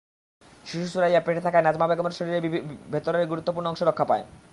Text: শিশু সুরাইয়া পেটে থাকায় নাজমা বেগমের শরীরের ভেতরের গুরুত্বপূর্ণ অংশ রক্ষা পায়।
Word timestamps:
শিশু 0.65 0.87
সুরাইয়া 0.87 1.21
পেটে 1.25 1.41
থাকায় 1.45 1.65
নাজমা 1.67 1.85
বেগমের 1.87 2.15
শরীরের 2.17 2.43
ভেতরের 2.91 3.29
গুরুত্বপূর্ণ 3.31 3.67
অংশ 3.67 3.81
রক্ষা 3.83 4.05
পায়। 4.05 4.23